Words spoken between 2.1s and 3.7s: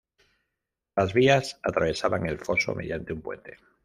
el foso mediante un puente.